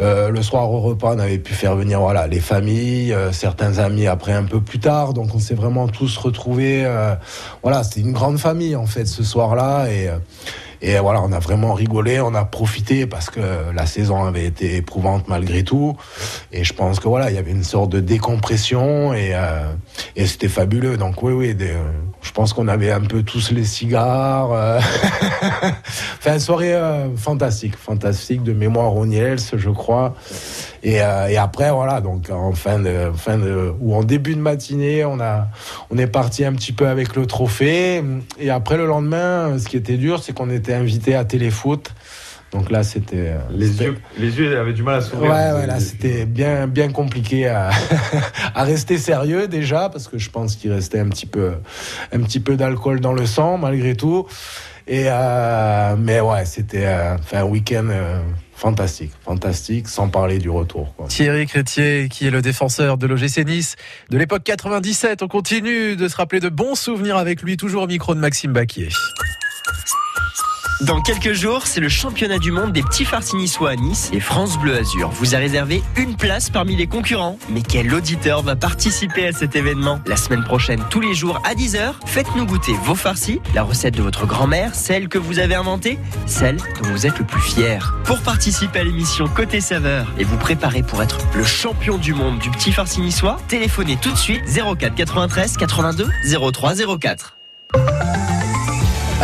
euh, 0.00 0.30
le 0.30 0.42
soir 0.42 0.70
au 0.70 0.80
repas, 0.80 1.14
on 1.14 1.18
avait 1.18 1.38
pu 1.38 1.52
faire 1.52 1.76
venir 1.76 2.00
voilà 2.00 2.26
les 2.26 2.40
familles, 2.40 3.14
certains 3.32 3.76
amis 3.78 4.06
après 4.06 4.32
un 4.32 4.44
peu 4.44 4.60
plus 4.62 4.78
tard, 4.80 5.12
donc 5.12 5.34
on 5.34 5.38
s'est 5.38 5.54
vraiment 5.54 5.86
tous 5.86 6.16
retrouvés. 6.16 6.86
voilà, 7.62 7.84
c'était 7.84 8.00
une 8.00 8.12
grande 8.12 8.38
famille 8.38 8.74
en 8.74 8.86
fait 8.86 9.04
ce 9.04 9.22
soir-là 9.22 9.88
et 9.90 10.08
et 10.86 10.98
voilà, 10.98 11.22
on 11.22 11.32
a 11.32 11.38
vraiment 11.38 11.72
rigolé, 11.72 12.20
on 12.20 12.34
a 12.34 12.44
profité 12.44 13.06
parce 13.06 13.30
que 13.30 13.40
la 13.74 13.86
saison 13.86 14.22
avait 14.24 14.44
été 14.44 14.76
éprouvante 14.76 15.28
malgré 15.28 15.64
tout. 15.64 15.96
Et 16.52 16.62
je 16.62 16.74
pense 16.74 17.00
que 17.00 17.08
voilà, 17.08 17.30
il 17.30 17.36
y 17.36 17.38
avait 17.38 17.52
une 17.52 17.64
sorte 17.64 17.88
de 17.88 18.00
décompression 18.00 19.14
et, 19.14 19.30
euh, 19.32 19.72
et 20.14 20.26
c'était 20.26 20.48
fabuleux. 20.48 20.98
Donc 20.98 21.22
oui, 21.22 21.32
oui, 21.32 21.56
je 22.20 22.32
pense 22.32 22.52
qu'on 22.52 22.68
avait 22.68 22.92
un 22.92 23.00
peu 23.00 23.22
tous 23.22 23.50
les 23.50 23.64
cigares. 23.64 24.52
euh. 24.52 24.78
enfin, 26.18 26.38
soirée 26.38 26.74
euh, 26.74 27.16
fantastique, 27.16 27.78
fantastique 27.78 28.42
de 28.42 28.52
mémoire 28.52 28.94
au 28.94 29.06
Niels, 29.06 29.38
je 29.56 29.70
crois. 29.70 30.14
Et, 30.82 30.96
et 30.96 31.38
après, 31.38 31.70
voilà, 31.70 32.02
donc 32.02 32.28
en 32.28 32.52
fin 32.52 32.78
de, 32.78 33.10
fin 33.16 33.38
de, 33.38 33.72
ou 33.80 33.94
en 33.94 34.04
début 34.04 34.34
de 34.34 34.40
matinée, 34.40 35.02
on 35.06 35.18
a, 35.18 35.48
on 35.88 35.96
est 35.96 36.06
parti 36.06 36.44
un 36.44 36.52
petit 36.52 36.72
peu 36.72 36.88
avec 36.88 37.16
le 37.16 37.24
trophée. 37.24 38.04
Et 38.38 38.50
après, 38.50 38.76
le 38.76 38.84
lendemain, 38.84 39.58
ce 39.58 39.66
qui 39.66 39.78
était 39.78 39.96
dur, 39.96 40.22
c'est 40.22 40.34
qu'on 40.34 40.50
était 40.50 40.73
invité 40.74 41.14
à 41.14 41.24
téléfoot. 41.24 41.90
Donc 42.52 42.70
là, 42.70 42.84
c'était. 42.84 43.16
euh, 43.16 43.38
Les 43.50 43.82
yeux, 43.82 43.96
les 44.16 44.38
yeux 44.38 44.58
avaient 44.58 44.72
du 44.72 44.84
mal 44.84 44.96
à 44.96 45.00
s'ouvrir. 45.00 45.28
Ouais, 45.30 45.52
ouais, 45.52 45.66
là, 45.66 45.80
c'était 45.80 46.24
bien, 46.24 46.68
bien 46.68 46.88
compliqué 46.92 47.48
à, 47.48 47.70
à 48.54 48.62
rester 48.62 48.96
sérieux 48.96 49.48
déjà, 49.48 49.88
parce 49.88 50.06
que 50.06 50.18
je 50.18 50.30
pense 50.30 50.54
qu'il 50.54 50.72
restait 50.72 51.00
un 51.00 51.08
petit 51.08 51.26
peu, 51.26 51.54
un 52.12 52.20
petit 52.20 52.38
peu 52.38 52.56
d'alcool 52.56 53.00
dans 53.00 53.12
le 53.12 53.26
sang, 53.26 53.58
malgré 53.58 53.96
tout. 53.96 54.26
Et, 54.86 55.06
euh, 55.08 55.96
mais 55.98 56.20
ouais, 56.20 56.44
c'était 56.44 56.84
euh, 56.86 57.14
enfin, 57.18 57.38
un 57.40 57.44
week-end 57.44 57.86
euh, 57.88 58.20
fantastique, 58.54 59.12
fantastique, 59.24 59.88
sans 59.88 60.08
parler 60.08 60.38
du 60.38 60.50
retour. 60.50 60.94
Quoi. 60.94 61.08
Thierry 61.08 61.46
Crétier, 61.46 62.08
qui 62.08 62.26
est 62.28 62.30
le 62.30 62.42
défenseur 62.42 62.98
de 62.98 63.06
l'OGC 63.08 63.38
Nice 63.46 63.74
de 64.10 64.18
l'époque 64.18 64.44
97. 64.44 65.22
On 65.22 65.28
continue 65.28 65.96
de 65.96 66.06
se 66.06 66.14
rappeler 66.16 66.38
de 66.38 66.50
bons 66.50 66.74
souvenirs 66.76 67.16
avec 67.16 67.42
lui, 67.42 67.56
toujours 67.56 67.82
au 67.84 67.86
micro 67.88 68.14
de 68.14 68.20
Maxime 68.20 68.52
Baquier. 68.52 68.90
Dans 70.80 71.00
quelques 71.00 71.34
jours, 71.34 71.68
c'est 71.68 71.80
le 71.80 71.88
championnat 71.88 72.38
du 72.38 72.50
monde 72.50 72.72
des 72.72 72.82
petits 72.82 73.04
farcis 73.04 73.36
niçois 73.36 73.70
à 73.70 73.76
Nice 73.76 74.10
et 74.12 74.18
France 74.18 74.58
Bleu 74.58 74.76
Azur 74.76 75.08
vous 75.10 75.36
a 75.36 75.38
réservé 75.38 75.84
une 75.96 76.16
place 76.16 76.50
parmi 76.50 76.74
les 76.74 76.88
concurrents. 76.88 77.38
Mais 77.48 77.62
quel 77.62 77.94
auditeur 77.94 78.42
va 78.42 78.56
participer 78.56 79.28
à 79.28 79.32
cet 79.32 79.54
événement 79.54 80.00
La 80.04 80.16
semaine 80.16 80.42
prochaine, 80.42 80.82
tous 80.90 81.00
les 81.00 81.14
jours 81.14 81.40
à 81.44 81.54
10h, 81.54 81.94
faites-nous 82.06 82.44
goûter 82.44 82.74
vos 82.82 82.96
farcis, 82.96 83.40
la 83.54 83.62
recette 83.62 83.94
de 83.94 84.02
votre 84.02 84.26
grand-mère, 84.26 84.74
celle 84.74 85.08
que 85.08 85.16
vous 85.16 85.38
avez 85.38 85.54
inventée, 85.54 85.96
celle 86.26 86.56
dont 86.56 86.88
vous 86.90 87.06
êtes 87.06 87.18
le 87.20 87.24
plus 87.24 87.40
fier. 87.40 87.94
Pour 88.02 88.18
participer 88.18 88.80
à 88.80 88.84
l'émission 88.84 89.28
Côté 89.28 89.60
Saveur 89.60 90.12
et 90.18 90.24
vous 90.24 90.38
préparer 90.38 90.82
pour 90.82 91.02
être 91.04 91.18
le 91.36 91.44
champion 91.44 91.98
du 91.98 92.14
monde 92.14 92.40
du 92.40 92.50
petit 92.50 92.72
farci 92.72 93.00
niçois, 93.00 93.38
téléphonez 93.46 93.96
tout 94.02 94.10
de 94.10 94.18
suite 94.18 94.42
04 94.46 94.94
93 94.96 95.56
82 95.56 96.08
03 96.52 96.74
04. 96.98 97.36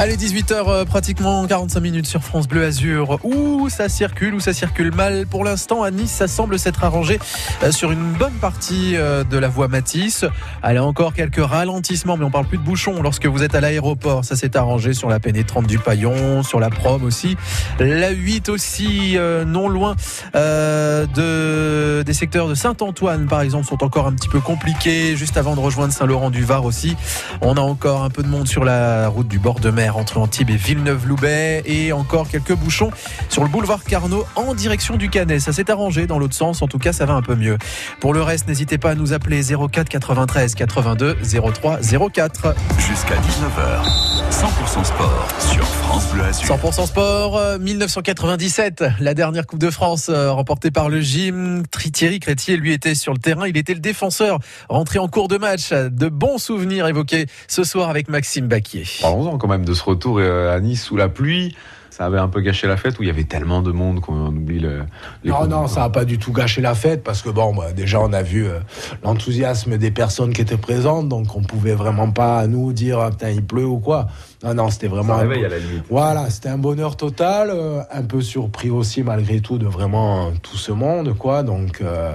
Allez, 0.00 0.16
18h, 0.16 0.54
euh, 0.66 0.84
pratiquement 0.86 1.46
45 1.46 1.78
minutes 1.78 2.06
sur 2.06 2.22
France 2.22 2.48
Bleu 2.48 2.64
Azur. 2.64 3.18
Où 3.22 3.68
ça 3.68 3.90
circule, 3.90 4.32
où 4.32 4.40
ça 4.40 4.54
circule 4.54 4.94
mal. 4.94 5.26
Pour 5.26 5.44
l'instant, 5.44 5.82
à 5.82 5.90
Nice, 5.90 6.10
ça 6.10 6.26
semble 6.26 6.58
s'être 6.58 6.84
arrangé 6.84 7.18
euh, 7.62 7.70
sur 7.70 7.92
une 7.92 8.12
bonne 8.14 8.32
partie 8.40 8.96
euh, 8.96 9.24
de 9.24 9.36
la 9.36 9.48
voie 9.48 9.68
Matisse. 9.68 10.24
Allez, 10.62 10.78
encore 10.78 11.12
quelques 11.12 11.44
ralentissements, 11.44 12.16
mais 12.16 12.24
on 12.24 12.30
parle 12.30 12.46
plus 12.46 12.56
de 12.56 12.62
bouchons 12.62 13.02
lorsque 13.02 13.26
vous 13.26 13.42
êtes 13.42 13.54
à 13.54 13.60
l'aéroport. 13.60 14.24
Ça 14.24 14.36
s'est 14.36 14.56
arrangé 14.56 14.94
sur 14.94 15.10
la 15.10 15.20
pénétrante 15.20 15.66
du 15.66 15.78
Paillon, 15.78 16.42
sur 16.44 16.60
la 16.60 16.70
prom 16.70 17.04
aussi. 17.04 17.36
La 17.78 18.08
8 18.08 18.48
aussi, 18.48 19.18
non 19.46 19.68
loin 19.68 19.96
euh, 20.34 21.04
de, 21.14 22.02
des 22.04 22.14
secteurs 22.14 22.48
de 22.48 22.54
Saint-Antoine, 22.54 23.26
par 23.26 23.42
exemple, 23.42 23.66
sont 23.66 23.84
encore 23.84 24.06
un 24.06 24.12
petit 24.12 24.30
peu 24.30 24.40
compliqués. 24.40 25.14
Juste 25.14 25.36
avant 25.36 25.54
de 25.54 25.60
rejoindre 25.60 25.92
Saint-Laurent-du-Var 25.92 26.64
aussi. 26.64 26.96
On 27.42 27.58
a 27.58 27.60
encore 27.60 28.02
un 28.02 28.08
peu 28.08 28.22
de 28.22 28.28
monde 28.28 28.48
sur 28.48 28.64
la 28.64 29.06
route 29.08 29.28
du 29.28 29.38
bord 29.38 29.60
de 29.60 29.68
mer 29.68 29.89
entre 29.96 30.18
Antibes 30.18 30.50
et 30.50 30.56
Villeneuve-Loubet 30.56 31.62
et 31.66 31.92
encore 31.92 32.28
quelques 32.28 32.54
bouchons 32.54 32.90
sur 33.28 33.42
le 33.42 33.48
boulevard 33.48 33.84
Carnot 33.84 34.26
en 34.36 34.54
direction 34.54 34.96
du 34.96 35.10
Canet. 35.10 35.40
Ça 35.40 35.52
s'est 35.52 35.70
arrangé 35.70 36.06
dans 36.06 36.18
l'autre 36.18 36.34
sens, 36.34 36.62
en 36.62 36.68
tout 36.68 36.78
cas 36.78 36.92
ça 36.92 37.06
va 37.06 37.14
un 37.14 37.22
peu 37.22 37.34
mieux. 37.34 37.58
Pour 38.00 38.14
le 38.14 38.22
reste, 38.22 38.48
n'hésitez 38.48 38.78
pas 38.78 38.90
à 38.90 38.94
nous 38.94 39.12
appeler 39.12 39.42
04 39.42 39.88
93 39.88 40.54
82 40.54 41.16
03 41.54 41.80
04. 42.12 42.54
Jusqu'à 42.78 43.16
19h, 43.16 44.20
100% 44.30 44.84
sport 44.84 45.28
sur 45.38 45.64
France 45.64 46.10
Bleu 46.12 46.24
Azur. 46.24 46.56
100% 46.56 46.86
sport, 46.86 47.36
euh, 47.36 47.58
1997, 47.58 48.84
la 49.00 49.14
dernière 49.14 49.46
Coupe 49.46 49.58
de 49.58 49.70
France 49.70 50.08
euh, 50.08 50.32
remportée 50.32 50.70
par 50.70 50.88
le 50.88 51.00
gym. 51.00 51.62
Thierry 51.92 52.20
Crétier, 52.20 52.56
lui, 52.56 52.72
était 52.72 52.94
sur 52.94 53.12
le 53.12 53.18
terrain. 53.18 53.46
Il 53.46 53.56
était 53.56 53.74
le 53.74 53.80
défenseur, 53.80 54.38
rentré 54.68 54.98
en 54.98 55.08
cours 55.08 55.28
de 55.28 55.36
match. 55.36 55.72
De 55.72 56.08
bons 56.08 56.38
souvenirs 56.38 56.86
évoqués 56.86 57.26
ce 57.48 57.64
soir 57.64 57.90
avec 57.90 58.08
Maxime 58.08 58.46
Baquier. 58.48 58.84
Parlons-en 59.02 59.38
quand 59.38 59.48
même 59.48 59.64
de 59.64 59.69
ce 59.74 59.82
retour 59.84 60.18
euh, 60.18 60.54
à 60.54 60.60
Nice 60.60 60.84
sous 60.84 60.96
la 60.96 61.08
pluie. 61.08 61.54
Ça 62.00 62.06
avait 62.06 62.18
un 62.18 62.28
peu 62.28 62.40
gâché 62.40 62.66
la 62.66 62.78
fête 62.78 62.98
où 62.98 63.02
il 63.02 63.08
y 63.08 63.10
avait 63.10 63.24
tellement 63.24 63.60
de 63.60 63.72
monde 63.72 64.00
qu'on 64.00 64.28
oublie 64.28 64.58
le. 64.58 64.84
Non, 65.22 65.46
non, 65.46 65.66
ça 65.66 65.80
n'a 65.80 65.90
pas 65.90 66.06
du 66.06 66.16
tout 66.16 66.32
gâché 66.32 66.62
la 66.62 66.74
fête 66.74 67.02
parce 67.04 67.20
que 67.20 67.28
bon, 67.28 67.54
bah, 67.54 67.72
déjà 67.72 68.00
on 68.00 68.14
a 68.14 68.22
vu 68.22 68.46
euh, 68.46 68.60
l'enthousiasme 69.04 69.76
des 69.76 69.90
personnes 69.90 70.32
qui 70.32 70.40
étaient 70.40 70.56
présentes, 70.56 71.10
donc 71.10 71.36
on 71.36 71.42
pouvait 71.42 71.74
vraiment 71.74 72.10
pas 72.10 72.46
nous 72.46 72.72
dire 72.72 73.00
ah, 73.00 73.10
putain 73.10 73.28
il 73.28 73.44
pleut 73.44 73.66
ou 73.66 73.80
quoi. 73.80 74.06
Non, 74.42 74.54
non, 74.54 74.70
c'était 74.70 74.88
Ça 74.88 74.94
vraiment. 74.94 75.12
un 75.12 75.18
réveille 75.18 75.44
à 75.44 75.50
la 75.50 75.58
limite. 75.58 75.84
Voilà, 75.90 76.30
c'était 76.30 76.48
un 76.48 76.56
bonheur 76.56 76.96
total, 76.96 77.50
euh, 77.52 77.82
un 77.92 78.02
peu 78.04 78.22
surpris 78.22 78.70
aussi 78.70 79.02
malgré 79.02 79.40
tout 79.40 79.58
de 79.58 79.66
vraiment 79.66 80.28
euh, 80.28 80.30
tout 80.42 80.56
ce 80.56 80.72
monde, 80.72 81.14
quoi. 81.18 81.42
Donc, 81.42 81.82
euh, 81.82 82.14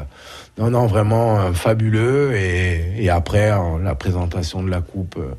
non, 0.57 0.71
non, 0.71 0.87
vraiment 0.87 1.37
euh, 1.37 1.53
fabuleux. 1.53 2.35
Et, 2.35 3.03
et 3.03 3.09
après, 3.11 3.51
euh, 3.51 3.77
la 3.83 3.93
présentation 3.93 4.63
de 4.63 4.71
la 4.71 4.81
coupe 4.81 5.17
euh, 5.19 5.35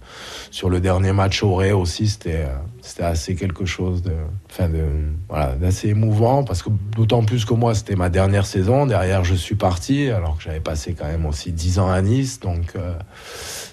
sur 0.52 0.70
le 0.70 0.78
dernier 0.78 1.10
match 1.12 1.42
au 1.42 1.56
Ré 1.56 1.72
aussi, 1.72 2.06
c'était, 2.06 2.44
euh, 2.44 2.54
c'était 2.86 3.02
assez 3.02 3.34
quelque 3.34 3.64
chose 3.64 4.00
de, 4.00 4.12
enfin 4.48 4.68
de, 4.68 4.84
voilà, 5.28 5.56
d'assez 5.56 5.88
émouvant 5.88 6.44
parce 6.44 6.62
que 6.62 6.70
d'autant 6.94 7.24
plus 7.24 7.44
que 7.44 7.52
moi, 7.52 7.74
c'était 7.74 7.96
ma 7.96 8.10
dernière 8.10 8.46
saison. 8.46 8.86
Derrière, 8.86 9.24
je 9.24 9.34
suis 9.34 9.56
parti 9.56 10.08
alors 10.08 10.36
que 10.36 10.44
j'avais 10.44 10.60
passé 10.60 10.94
quand 10.96 11.06
même 11.06 11.26
aussi 11.26 11.50
10 11.50 11.80
ans 11.80 11.90
à 11.90 12.00
Nice, 12.00 12.38
donc 12.38 12.76
euh, 12.76 12.94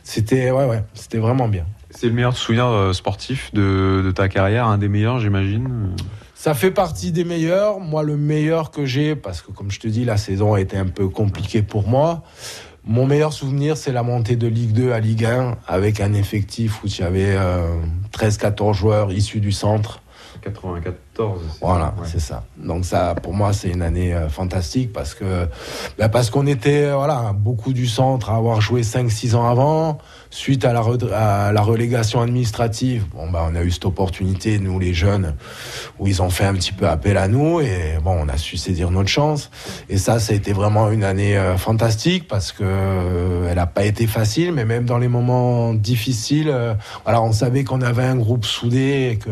c'était, 0.04 0.50
ouais, 0.50 0.66
ouais, 0.66 0.84
c'était 0.96 1.20
vraiment 1.20 1.48
bien. 1.48 1.66
C'est 1.92 2.08
le 2.08 2.14
meilleur 2.14 2.36
souvenir 2.36 2.66
euh, 2.66 2.92
sportif 2.92 3.54
de, 3.54 4.02
de 4.04 4.10
ta 4.10 4.30
carrière, 4.30 4.66
un 4.66 4.80
des 4.80 4.90
meilleurs, 4.90 5.20
j'imagine. 5.20 5.92
Ça 6.34 6.56
fait 6.56 6.72
partie 6.72 7.12
des 7.12 7.24
meilleurs. 7.24 7.80
Moi, 7.80 8.02
le 8.02 8.18
meilleur 8.18 8.72
que 8.72 8.84
j'ai, 8.84 9.16
parce 9.16 9.42
que 9.42 9.52
comme 9.52 9.70
je 9.70 9.80
te 9.80 9.88
dis, 9.88 10.06
la 10.06 10.18
saison 10.18 10.56
a 10.56 10.60
été 10.60 10.76
un 10.76 10.88
peu 10.88 11.08
compliquée 11.08 11.62
pour 11.62 11.88
moi. 11.88 12.24
Mon 12.86 13.06
meilleur 13.06 13.32
souvenir, 13.32 13.78
c'est 13.78 13.94
la 13.94 14.04
montée 14.04 14.36
de 14.36 14.46
Ligue 14.46 14.74
2 14.74 14.92
à 14.92 15.00
Ligue 15.00 15.24
1 15.24 15.58
avec 15.68 16.02
un 16.02 16.12
effectif 16.14 16.84
où 16.84 16.88
il 16.88 17.00
y 17.00 17.04
avait 17.04 17.34
euh, 17.34 17.78
13-14 18.12 18.74
joueurs 18.74 19.14
issus 19.14 19.40
du 19.40 19.54
centre. 19.54 20.02
94. 20.42 20.98
Voilà, 21.62 21.94
ouais. 22.00 22.08
c'est 22.12 22.20
ça. 22.20 22.44
Donc 22.58 22.86
ça, 22.86 23.14
pour 23.22 23.34
moi, 23.34 23.54
c'est 23.54 23.70
une 23.70 23.82
année 23.84 24.14
euh, 24.14 24.30
fantastique 24.30 24.92
parce 24.92 25.14
que 25.14 25.48
bah, 25.98 26.10
parce 26.10 26.30
qu'on 26.30 26.48
était 26.48 26.86
euh, 26.86 26.96
voilà 26.96 27.34
beaucoup 27.36 27.72
du 27.74 27.88
centre 27.88 28.30
à 28.32 28.36
avoir 28.38 28.62
joué 28.62 28.82
5-6 28.82 29.36
ans 29.36 29.48
avant. 29.48 29.98
Suite 30.32 30.66
à 30.66 30.74
la, 30.74 30.82
re- 30.82 31.12
à 31.14 31.52
la 31.52 31.62
relégation 31.62 32.20
administrative, 32.20 33.06
bon 33.14 33.30
bah 33.30 33.46
on 33.48 33.54
a 33.56 33.62
eu 33.62 33.70
cette 33.70 33.86
opportunité 33.86 34.58
nous 34.58 34.80
les 34.80 34.92
jeunes 34.96 35.36
où 36.00 36.08
ils 36.08 36.24
ont 36.24 36.32
fait 36.32 36.46
un 36.46 36.56
petit 36.56 36.72
peu 36.72 36.88
appel 36.90 37.18
à 37.18 37.28
nous 37.28 37.62
et 37.62 38.00
bon 38.04 38.18
on 38.20 38.28
a 38.28 38.38
su 38.38 38.58
saisir 38.58 38.90
notre 38.90 39.10
chance. 39.10 39.52
Et 39.90 40.00
ça, 40.00 40.18
ça 40.18 40.34
a 40.34 40.36
été 40.36 40.52
vraiment 40.52 40.90
une 40.90 41.04
année 41.04 41.38
euh, 41.38 41.56
fantastique 41.56 42.28
parce 42.28 42.52
que 42.52 42.64
elle 43.48 43.60
a 43.60 43.68
pas 43.68 43.86
été 43.86 44.08
facile, 44.08 44.54
mais 44.54 44.66
même 44.66 44.86
dans 44.86 44.98
les 44.98 45.08
moments 45.08 45.76
difficiles, 45.76 46.52
voilà, 47.04 47.22
on 47.22 47.32
savait 47.32 47.64
qu'on 47.64 47.82
avait 47.82 48.04
un 48.06 48.16
groupe 48.16 48.46
soudé 48.46 49.10
et 49.12 49.18
que 49.18 49.30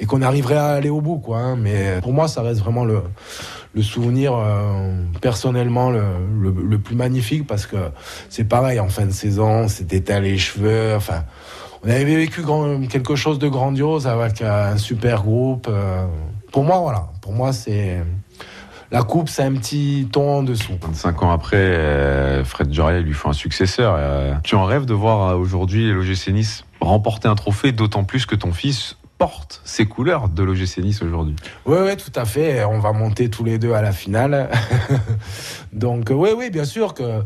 et 0.00 0.06
qu'on 0.06 0.22
arriverait 0.22 0.56
à 0.56 0.68
aller 0.68 0.88
au 0.88 1.02
bout, 1.02 1.17
hein. 1.34 1.56
Mais 1.56 2.00
pour 2.02 2.12
moi, 2.12 2.28
ça 2.28 2.42
reste 2.42 2.60
vraiment 2.60 2.84
le, 2.84 3.02
souvenir 3.82 4.34
euh, 4.34 4.92
personnellement 5.20 5.90
le, 5.90 6.78
plus 6.78 6.96
magnifique 6.96 7.46
parce 7.46 7.66
que 7.66 7.76
c'est 8.28 8.44
pareil 8.44 8.80
en 8.80 8.88
fin 8.88 9.06
de 9.06 9.12
saison, 9.12 9.68
c'est 9.68 9.92
éteint 9.92 10.20
les 10.20 10.38
cheveux, 10.38 10.94
enfin. 10.96 11.24
On 11.84 11.88
avait 11.88 12.04
vécu 12.04 12.42
quelque 12.90 13.14
chose 13.14 13.38
de 13.38 13.46
grandiose 13.46 14.08
avec 14.08 14.42
euh, 14.42 14.72
un 14.72 14.78
super 14.78 15.22
groupe. 15.22 15.68
euh. 15.70 16.06
Pour 16.50 16.64
moi, 16.64 16.78
voilà. 16.78 17.06
Pour 17.22 17.32
moi, 17.32 17.52
c'est 17.52 18.02
la 18.90 19.04
coupe, 19.04 19.28
c'est 19.28 19.44
un 19.44 19.52
petit 19.52 20.08
ton 20.10 20.38
en 20.38 20.42
dessous. 20.42 20.72
25 20.82 21.22
ans 21.22 21.30
après, 21.30 22.42
Fred 22.42 22.72
Joria 22.72 22.98
lui 22.98 23.14
fait 23.14 23.28
un 23.28 23.32
successeur. 23.32 23.96
Tu 24.42 24.56
en 24.56 24.64
rêves 24.64 24.86
de 24.86 24.94
voir 24.94 25.38
aujourd'hui 25.38 25.92
l'OGC 25.92 26.32
Nice 26.32 26.64
remporter 26.80 27.28
un 27.28 27.34
trophée, 27.34 27.72
d'autant 27.72 28.04
plus 28.04 28.26
que 28.26 28.34
ton 28.34 28.52
fils 28.52 28.96
porte 29.18 29.60
ces 29.64 29.86
couleurs 29.86 30.28
de 30.28 30.42
l'OGC 30.42 30.78
Nice 30.78 31.02
aujourd'hui. 31.02 31.34
Oui, 31.66 31.76
oui, 31.82 31.96
tout 31.96 32.12
à 32.14 32.24
fait. 32.24 32.64
On 32.64 32.78
va 32.78 32.92
monter 32.92 33.28
tous 33.28 33.44
les 33.44 33.58
deux 33.58 33.72
à 33.72 33.82
la 33.82 33.92
finale. 33.92 34.48
Donc, 35.72 36.08
oui, 36.10 36.30
oui, 36.36 36.50
bien 36.50 36.64
sûr 36.64 36.94
que, 36.94 37.22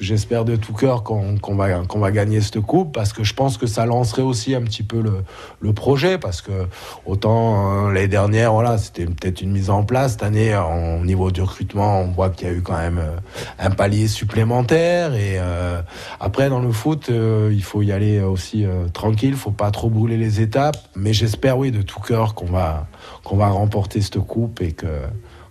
j'espère 0.00 0.44
de 0.44 0.56
tout 0.56 0.72
cœur 0.72 1.02
qu'on 1.02 1.36
va, 1.54 1.80
qu'on 1.86 1.98
va 1.98 2.10
gagner 2.10 2.40
cette 2.40 2.60
coupe 2.60 2.92
parce 2.92 3.12
que 3.12 3.22
je 3.22 3.34
pense 3.34 3.58
que 3.58 3.66
ça 3.66 3.86
lancerait 3.86 4.22
aussi 4.22 4.54
un 4.54 4.62
petit 4.62 4.82
peu 4.82 5.00
le, 5.00 5.22
le 5.60 5.72
projet 5.72 6.18
parce 6.18 6.40
que 6.40 6.66
autant 7.06 7.88
euh, 7.88 7.92
l'année 7.92 8.08
dernière, 8.08 8.52
voilà, 8.52 8.78
c'était 8.78 9.06
peut-être 9.06 9.42
une 9.42 9.52
mise 9.52 9.70
en 9.70 9.84
place. 9.84 10.12
Cette 10.12 10.22
année, 10.22 10.56
au 10.56 11.04
niveau 11.04 11.30
du 11.30 11.42
recrutement, 11.42 12.00
on 12.00 12.08
voit 12.08 12.30
qu'il 12.30 12.48
y 12.48 12.50
a 12.50 12.54
eu 12.54 12.62
quand 12.62 12.76
même 12.76 12.98
euh, 12.98 13.16
un 13.58 13.70
palier 13.70 14.08
supplémentaire. 14.08 15.14
Et 15.14 15.38
euh, 15.38 15.80
après, 16.20 16.48
dans 16.48 16.60
le 16.60 16.72
foot, 16.72 17.08
euh, 17.10 17.50
il 17.52 17.62
faut 17.62 17.82
y 17.82 17.92
aller 17.92 18.20
aussi 18.20 18.64
euh, 18.64 18.88
tranquille, 18.92 19.34
faut 19.34 19.50
pas 19.50 19.70
trop 19.70 19.90
brûler 19.90 20.16
les 20.16 20.40
étapes. 20.40 20.76
Mais 20.96 21.12
j'espère, 21.12 21.33
oui, 21.56 21.70
de 21.70 21.82
tout 21.82 22.00
cœur 22.00 22.34
qu'on 22.34 22.46
va, 22.46 22.86
qu'on 23.22 23.36
va 23.36 23.48
remporter 23.48 24.00
cette 24.00 24.18
coupe 24.18 24.60
et 24.60 24.72
que 24.72 24.86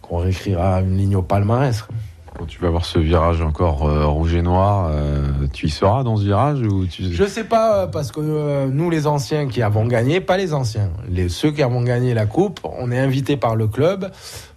qu'on 0.01 0.17
réécrira 0.17 0.81
une 0.81 0.97
ligne 0.97 1.15
au 1.15 1.21
palmarès. 1.21 1.85
Quand 2.37 2.45
tu 2.45 2.59
vas 2.59 2.69
voir 2.69 2.83
ce 2.83 2.97
virage 2.97 3.41
encore 3.41 3.87
euh, 3.87 4.07
rouge 4.07 4.33
et 4.33 4.41
noir, 4.41 4.89
euh, 4.91 5.21
tu 5.53 5.67
y 5.67 5.69
seras 5.69 6.03
dans 6.03 6.17
ce 6.17 6.23
virage 6.23 6.61
ou 6.61 6.85
tu... 6.87 7.13
Je 7.13 7.23
sais 7.25 7.43
pas, 7.43 7.83
euh, 7.83 7.87
parce 7.87 8.11
que 8.11 8.19
euh, 8.19 8.67
nous, 8.71 8.89
les 8.89 9.05
anciens 9.05 9.47
qui 9.47 9.61
avons 9.61 9.85
gagné, 9.85 10.19
pas 10.19 10.35
les 10.35 10.53
anciens, 10.53 10.89
les, 11.07 11.29
ceux 11.29 11.51
qui 11.51 11.61
avons 11.61 11.83
gagné 11.83 12.15
la 12.15 12.25
coupe, 12.25 12.59
on 12.63 12.91
est 12.91 12.97
invités 12.97 13.37
par 13.37 13.55
le 13.55 13.67
club. 13.67 14.11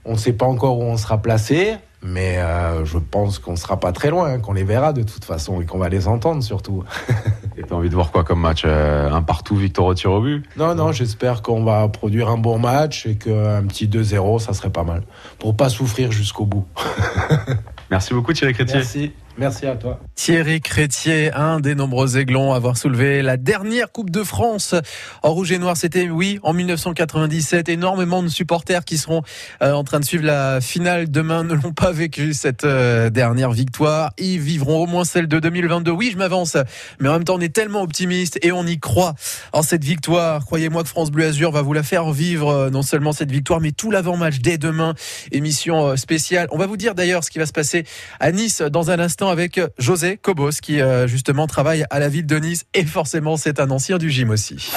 On 0.06 0.12
ne 0.12 0.18
sait 0.18 0.32
pas 0.32 0.46
encore 0.46 0.78
où 0.78 0.84
on 0.84 0.96
sera 0.96 1.18
placé, 1.18 1.74
mais 2.02 2.38
je 2.84 2.98
pense 2.98 3.40
qu'on 3.40 3.56
sera 3.56 3.80
pas 3.80 3.90
très 3.90 4.10
loin, 4.10 4.38
qu'on 4.38 4.52
les 4.52 4.62
verra 4.62 4.92
de 4.92 5.02
toute 5.02 5.24
façon 5.24 5.60
et 5.60 5.66
qu'on 5.66 5.78
va 5.78 5.88
les 5.88 6.06
entendre 6.06 6.44
surtout. 6.44 6.84
Et 7.58 7.62
t'as 7.62 7.74
envie 7.74 7.88
de 7.88 7.94
voir 7.94 8.10
quoi 8.12 8.22
comme 8.22 8.40
match 8.40 8.62
Euh, 8.66 9.10
Un 9.10 9.22
partout, 9.22 9.56
victoire 9.56 9.86
au 9.88 9.94
tir 9.94 10.12
au 10.12 10.20
but? 10.20 10.44
Non, 10.56 10.74
non, 10.74 10.92
j'espère 10.92 11.40
qu'on 11.42 11.64
va 11.64 11.88
produire 11.88 12.28
un 12.28 12.36
bon 12.36 12.58
match 12.58 13.06
et 13.06 13.16
qu'un 13.16 13.64
petit 13.66 13.86
2-0, 13.88 14.38
ça 14.40 14.52
serait 14.52 14.70
pas 14.70 14.84
mal. 14.84 15.02
Pour 15.38 15.56
pas 15.56 15.68
souffrir 15.70 16.12
jusqu'au 16.12 16.44
bout. 16.44 16.66
Merci 17.90 18.14
beaucoup 18.14 18.32
Thierry 18.32 18.52
Chrétier. 18.52 18.76
Merci, 18.76 19.12
merci 19.38 19.66
à 19.66 19.76
toi. 19.76 20.00
Thierry 20.14 20.60
Crétier, 20.60 21.32
un 21.32 21.60
des 21.60 21.74
nombreux 21.74 22.16
aiglons 22.18 22.52
à 22.52 22.56
avoir 22.56 22.76
soulevé 22.76 23.22
la 23.22 23.36
dernière 23.36 23.92
Coupe 23.92 24.10
de 24.10 24.22
France 24.22 24.74
en 25.22 25.32
rouge 25.32 25.52
et 25.52 25.58
noir. 25.58 25.76
C'était, 25.76 26.08
oui, 26.08 26.38
en 26.42 26.52
1997. 26.52 27.68
Énormément 27.68 28.22
de 28.22 28.28
supporters 28.28 28.84
qui 28.84 28.98
seront 28.98 29.22
euh, 29.62 29.72
en 29.72 29.84
train 29.84 30.00
de 30.00 30.04
suivre 30.04 30.24
la 30.24 30.60
finale 30.60 31.10
demain 31.10 31.44
ne 31.44 31.54
l'ont 31.54 31.72
pas 31.72 31.92
vécu 31.92 32.32
cette 32.34 32.64
euh, 32.64 33.10
dernière 33.10 33.50
victoire. 33.50 34.12
Ils 34.18 34.40
vivront 34.40 34.82
au 34.82 34.86
moins 34.86 35.04
celle 35.04 35.28
de 35.28 35.38
2022. 35.38 35.90
Oui, 35.90 36.10
je 36.12 36.18
m'avance, 36.18 36.56
mais 37.00 37.08
en 37.08 37.12
même 37.12 37.24
temps, 37.24 37.36
on 37.36 37.40
est 37.40 37.54
tellement 37.54 37.82
optimiste 37.82 38.38
et 38.42 38.52
on 38.52 38.66
y 38.66 38.78
croit 38.78 39.14
en 39.52 39.62
cette 39.62 39.84
victoire. 39.84 40.44
Croyez-moi 40.44 40.82
que 40.82 40.88
France 40.88 41.10
Bleu 41.10 41.26
Azur 41.26 41.52
va 41.52 41.62
vous 41.62 41.72
la 41.72 41.82
faire 41.82 42.10
vivre, 42.10 42.48
euh, 42.48 42.70
non 42.70 42.82
seulement 42.82 43.12
cette 43.12 43.30
victoire, 43.30 43.60
mais 43.60 43.72
tout 43.72 43.90
l'avant-match 43.90 44.38
dès 44.38 44.58
demain. 44.58 44.94
Émission 45.30 45.96
spéciale. 45.96 46.48
On 46.50 46.58
va 46.58 46.66
vous 46.66 46.76
dire 46.76 46.94
d'ailleurs 46.94 47.22
ce 47.22 47.30
qui 47.30 47.38
va 47.38 47.46
se 47.46 47.52
passer 47.52 47.84
à 48.20 48.32
Nice 48.32 48.62
dans 48.62 48.90
un 48.90 48.98
instant 48.98 49.25
avec 49.28 49.60
José 49.78 50.16
Cobos 50.16 50.50
qui 50.62 50.80
euh, 50.80 51.06
justement 51.06 51.46
travaille 51.46 51.84
à 51.90 51.98
la 51.98 52.08
ville 52.08 52.26
de 52.26 52.36
Nice 52.36 52.64
et 52.74 52.84
forcément 52.84 53.36
c'est 53.36 53.60
un 53.60 53.70
ancien 53.70 53.98
du 53.98 54.10
gym 54.10 54.30
aussi. 54.30 54.70